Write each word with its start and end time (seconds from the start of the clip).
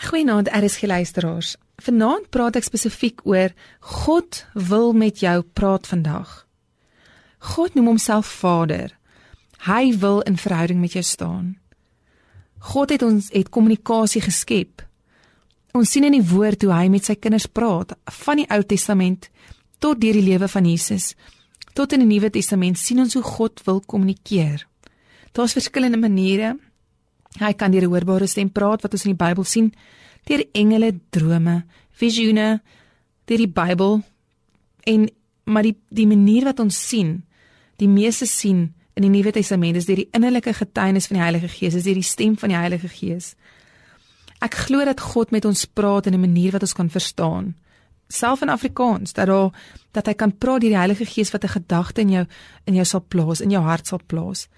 Goeienaand, 0.00 0.48
RSG 0.48 0.82
luisteraars. 0.82 1.56
Vanaand 1.84 2.30
praat 2.32 2.56
ek 2.56 2.64
spesifiek 2.64 3.20
oor 3.28 3.52
God 4.00 4.38
wil 4.56 4.94
met 4.96 5.20
jou 5.20 5.42
praat 5.52 5.84
vandag. 5.90 6.30
God 7.52 7.76
noem 7.76 7.90
homself 7.92 8.30
Vader. 8.40 8.94
Hy 9.66 9.92
wil 10.00 10.22
in 10.24 10.38
verhouding 10.40 10.80
met 10.80 10.96
jou 10.96 11.02
staan. 11.04 11.58
God 12.72 12.94
het 12.96 13.04
ons 13.04 13.28
het 13.34 13.52
kommunikasie 13.52 14.24
geskep. 14.24 14.86
Ons 15.76 15.92
sien 15.92 16.08
in 16.08 16.16
die 16.16 16.24
woord 16.32 16.64
hoe 16.64 16.72
hy 16.72 16.88
met 16.88 17.04
sy 17.04 17.18
kinders 17.20 17.44
praat, 17.44 17.92
van 18.24 18.40
die 18.40 18.48
Ou 18.48 18.62
Testament 18.64 19.28
tot 19.84 20.00
deur 20.00 20.16
die 20.16 20.24
lewe 20.24 20.48
van 20.48 20.64
Jesus. 20.64 21.12
Tot 21.76 21.92
in 21.92 22.06
die 22.06 22.08
Nuwe 22.08 22.32
Testament 22.32 22.80
sien 22.80 23.04
ons 23.04 23.20
hoe 23.20 23.24
God 23.36 23.60
wil 23.68 23.84
kommunikeer. 23.84 24.64
Daar's 25.36 25.52
verskillende 25.60 26.00
maniere. 26.00 26.56
Hy 27.38 27.52
kan 27.54 27.70
deur 27.70 27.82
'n 27.82 27.92
hoorbare 27.92 28.26
stem 28.26 28.50
praat 28.50 28.82
wat 28.82 28.92
ons 28.92 29.04
in 29.04 29.14
die 29.14 29.24
Bybel 29.24 29.44
sien, 29.44 29.72
deur 30.24 30.44
engele, 30.52 30.98
drome, 31.10 31.64
visioene, 31.90 32.60
deur 33.26 33.38
die 33.38 33.48
Bybel 33.48 34.02
en 34.86 35.08
maar 35.44 35.62
die 35.62 35.76
die 35.88 36.06
manier 36.06 36.44
wat 36.44 36.60
ons 36.60 36.88
sien, 36.88 37.24
die 37.76 37.88
meeste 37.88 38.26
sien 38.26 38.74
in 38.94 39.02
die 39.02 39.10
Nuwe 39.10 39.32
Testament 39.32 39.76
is 39.76 39.86
deur 39.86 39.96
die 39.96 40.08
innerlike 40.12 40.52
getuienis 40.54 41.06
van 41.06 41.16
die 41.16 41.24
Heilige 41.24 41.48
Gees, 41.48 41.74
is 41.74 41.84
deur 41.84 41.94
die 41.94 42.06
stem 42.06 42.36
van 42.36 42.52
die 42.52 42.58
Heilige 42.58 42.88
Gees. 42.88 43.34
Ek 44.40 44.54
glo 44.66 44.84
dat 44.84 45.00
God 45.00 45.30
met 45.30 45.44
ons 45.44 45.64
praat 45.64 46.06
in 46.06 46.14
'n 46.14 46.20
manier 46.20 46.52
wat 46.52 46.62
ons 46.62 46.72
kan 46.72 46.90
verstaan. 46.90 47.54
Self 48.08 48.42
in 48.42 48.48
Afrikaans 48.48 49.12
dat 49.12 49.26
daar 49.26 49.52
dat 49.92 50.06
hy 50.06 50.14
kan 50.14 50.38
praat 50.38 50.60
deur 50.60 50.70
die 50.70 50.76
Heilige 50.76 51.06
Gees 51.06 51.30
wat 51.30 51.44
'n 51.44 51.48
gedagte 51.48 52.00
in 52.00 52.10
jou 52.10 52.26
in 52.64 52.74
jou 52.74 52.84
sal 52.84 53.04
plaas, 53.08 53.40
in 53.40 53.50
jou 53.50 53.62
hart 53.62 53.86
sal 53.86 54.00
plaas. 54.06 54.48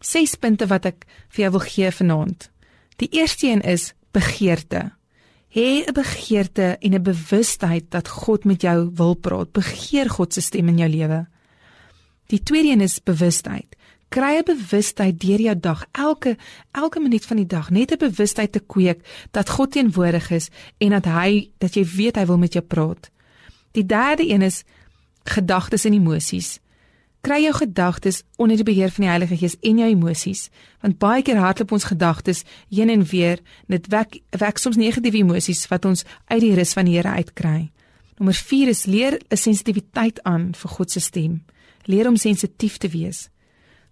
Ses 0.00 0.34
punte 0.34 0.66
wat 0.66 0.86
ek 0.88 1.06
vir 1.28 1.44
jou 1.44 1.50
wil 1.50 1.66
gee 1.68 1.90
vanaand. 1.92 2.50
Die 2.96 3.08
eerste 3.12 3.46
een 3.46 3.60
is 3.60 3.92
begeerte. 4.12 4.90
Hê 5.50 5.84
'n 5.86 5.92
begeerte 5.92 6.76
en 6.80 6.94
'n 6.94 7.02
bewustheid 7.02 7.90
dat 7.90 8.08
God 8.08 8.44
met 8.44 8.62
jou 8.62 8.90
wil 8.94 9.14
praat. 9.14 9.52
Begeer 9.52 10.10
God 10.10 10.34
se 10.34 10.40
stem 10.40 10.68
in 10.68 10.78
jou 10.78 10.88
lewe. 10.88 11.26
Die 12.26 12.42
tweede 12.42 12.68
een 12.68 12.80
is 12.80 13.02
bewustheid. 13.02 13.76
Kry 14.08 14.38
'n 14.38 14.44
bewustheid 14.44 15.20
deur 15.20 15.40
jou 15.40 15.60
dag, 15.60 15.86
elke 15.92 16.36
elke 16.70 17.00
minuut 17.00 17.26
van 17.26 17.36
die 17.36 17.46
dag, 17.46 17.70
net 17.70 17.92
'n 17.92 17.98
bewustheid 17.98 18.52
te 18.52 18.60
kweek 18.60 19.28
dat 19.30 19.48
God 19.48 19.72
teenwoordig 19.72 20.30
is 20.30 20.48
en 20.78 20.90
dat 20.90 21.04
hy 21.04 21.50
dat 21.58 21.74
jy 21.74 21.84
weet 21.84 22.16
hy 22.16 22.26
wil 22.26 22.38
met 22.38 22.52
jou 22.52 22.64
praat. 22.64 23.10
Die 23.72 23.86
derde 23.86 24.30
een 24.30 24.42
is 24.42 24.64
gedagtes 25.24 25.84
en 25.84 25.92
emosies. 25.92 26.60
Kry 27.20 27.42
jou 27.44 27.52
gedagtes 27.52 28.22
onder 28.40 28.56
die 28.56 28.64
beheer 28.64 28.90
van 28.90 29.04
die 29.04 29.10
Heilige 29.10 29.36
Gees 29.36 29.56
en 29.60 29.80
jou 29.82 29.88
emosies, 29.90 30.46
want 30.80 30.98
baie 30.98 31.22
keer 31.22 31.36
hardloop 31.36 31.74
ons 31.76 31.84
gedagtes 31.90 32.44
heen 32.72 32.88
en 32.88 33.04
weer, 33.04 33.42
dit 33.68 33.90
wek 33.92 34.22
wek 34.40 34.58
soms 34.58 34.78
negatiewe 34.80 35.20
emosies 35.20 35.66
wat 35.68 35.84
ons 35.84 36.06
uit 36.32 36.40
die 36.40 36.54
rus 36.56 36.72
van 36.72 36.88
die 36.88 36.96
Here 36.96 37.12
uitkry. 37.20 37.70
Nommer 38.16 38.36
4 38.36 38.68
is 38.68 38.86
leer 38.86 39.18
'n 39.28 39.36
sensitiwiteit 39.36 40.22
aan 40.22 40.54
vir 40.54 40.70
God 40.70 40.90
se 40.90 41.00
stem. 41.00 41.44
Leer 41.84 42.08
om 42.08 42.16
sensitief 42.16 42.76
te 42.76 42.88
wees. 42.88 43.28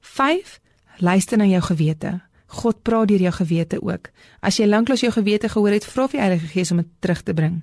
5. 0.00 0.60
Luister 0.98 1.38
na 1.38 1.44
jou 1.44 1.62
gewete. 1.62 2.20
God 2.46 2.82
praat 2.82 3.08
deur 3.08 3.20
jou 3.20 3.32
gewete 3.32 3.82
ook. 3.82 4.10
As 4.40 4.56
jy 4.56 4.66
lanklaas 4.66 5.00
jou 5.00 5.12
gewete 5.12 5.48
gehoor 5.48 5.70
het, 5.70 5.84
vra 5.84 6.06
die 6.06 6.20
Heilige 6.20 6.46
Gees 6.46 6.70
om 6.70 6.76
dit 6.76 6.88
terug 7.00 7.22
te 7.22 7.34
bring. 7.34 7.62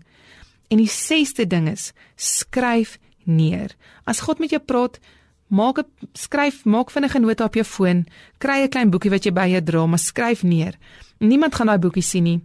En 0.69 0.77
die 0.77 0.89
6ste 0.89 1.47
ding 1.47 1.69
is 1.69 1.91
skryf 2.15 2.97
neer. 3.23 3.75
As 4.05 4.19
God 4.19 4.39
met 4.39 4.49
jou 4.49 4.61
praat, 4.61 4.99
maak 5.47 5.79
'n 5.79 5.85
skryf, 6.13 6.65
maak 6.65 6.91
vinnige 6.91 7.19
note 7.19 7.43
op 7.43 7.53
jou 7.53 7.65
foon, 7.65 8.05
kry 8.37 8.63
'n 8.63 8.69
klein 8.69 8.89
boekie 8.89 9.11
wat 9.11 9.23
jy 9.25 9.31
by 9.31 9.47
jou 9.47 9.63
dra, 9.63 9.85
maar 9.85 9.99
skryf 9.99 10.43
neer. 10.43 10.75
Niemand 11.19 11.55
gaan 11.55 11.67
daai 11.67 11.79
boekie 11.79 12.03
sien 12.03 12.23
nie. 12.23 12.41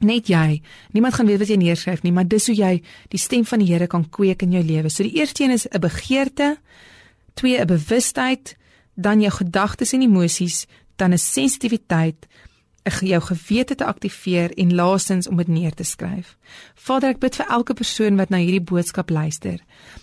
Net 0.00 0.26
jy. 0.26 0.62
Niemand 0.92 1.14
gaan 1.14 1.26
weet 1.26 1.38
wat 1.38 1.48
jy 1.48 1.56
neerskryf 1.56 2.02
nie, 2.02 2.12
maar 2.12 2.28
dis 2.28 2.46
hoe 2.46 2.54
jy 2.54 2.82
die 3.08 3.18
stem 3.18 3.44
van 3.44 3.58
die 3.58 3.72
Here 3.72 3.86
kan 3.86 4.08
kweek 4.08 4.42
in 4.42 4.52
jou 4.52 4.62
lewe. 4.62 4.88
So 4.88 5.02
die 5.02 5.18
eerste 5.18 5.44
een 5.44 5.50
is 5.50 5.66
'n 5.66 5.80
begeerte, 5.80 6.58
twee 7.34 7.58
'n 7.60 7.66
bewustheid, 7.66 8.56
dan 8.94 9.20
jou 9.20 9.30
gedagtes 9.32 9.92
en 9.92 10.02
emosies, 10.02 10.66
dan 10.96 11.12
'n 11.12 11.18
sensitiwiteit, 11.18 12.26
jou 12.90 13.20
gewete 13.20 13.74
te 13.74 13.84
aktiveer 13.84 14.52
en 14.56 14.74
laastens 14.74 15.28
om 15.28 15.36
dit 15.36 15.48
neer 15.48 15.74
te 15.74 15.84
skryf. 15.84 16.36
Vader, 16.74 17.10
ek 17.10 17.20
bid 17.20 17.36
vir 17.36 17.46
elke 17.46 17.74
persoon 17.74 18.16
wat 18.16 18.30
na 18.30 18.40
hierdie 18.42 18.64
boodskap 18.64 19.10
luister, 19.10 19.58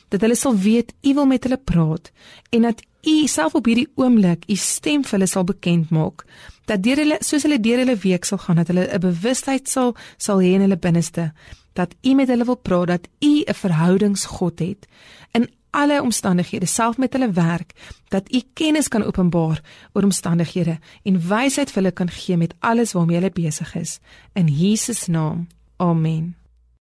dat 0.10 0.22
hulle 0.22 0.36
sal 0.36 0.56
weet 0.56 0.94
U 1.04 1.14
wil 1.14 1.26
met 1.26 1.44
hulle 1.44 1.58
praat 1.58 2.12
en 2.50 2.62
dat 2.62 2.82
U 3.06 3.28
self 3.28 3.54
op 3.56 3.66
hierdie 3.66 3.90
oomblik 3.96 4.46
U 4.50 4.56
stem 4.56 5.04
vir 5.04 5.18
hulle 5.20 5.28
sal 5.28 5.44
bekend 5.44 5.92
maak. 5.92 6.26
Dat 6.66 6.82
deur 6.82 6.98
hulle 6.98 7.18
soos 7.22 7.44
hulle 7.46 7.60
deur 7.62 7.84
hulle 7.84 7.98
week 8.02 8.26
sal 8.26 8.42
gaan, 8.42 8.56
dat 8.56 8.68
hulle 8.68 8.88
'n 8.88 9.00
bewustheid 9.00 9.70
sal 9.70 9.96
sal 10.18 10.42
hê 10.42 10.56
in 10.56 10.62
hulle 10.62 10.78
binneste 10.78 11.32
dat 11.76 11.96
U 12.02 12.14
met 12.16 12.28
hulle 12.28 12.46
wil 12.46 12.58
praat, 12.58 12.88
dat 12.88 13.08
U 13.20 13.44
'n 13.44 13.54
verhoudingsgod 13.54 14.60
het. 14.60 14.88
In 15.32 15.50
alle 15.76 16.02
omstandighede 16.02 16.66
self 16.66 16.98
met 16.98 17.14
hulle 17.14 17.32
werk 17.36 17.74
dat 18.14 18.32
u 18.34 18.42
kennis 18.54 18.88
kan 18.88 19.04
openbaar 19.04 19.62
oor 19.94 20.04
omstandighede 20.04 20.80
en 21.04 21.20
wysheid 21.28 21.72
vir 21.72 21.82
hulle 21.82 21.92
kan 21.92 22.10
gee 22.10 22.38
met 22.38 22.56
alles 22.60 22.96
waarmee 22.96 23.20
hulle 23.20 23.34
besig 23.36 23.76
is. 23.76 24.00
In 24.34 24.48
Jesus 24.48 25.08
naam. 25.08 25.48
Amen 25.78 26.45